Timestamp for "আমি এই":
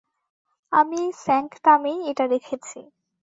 0.71-1.11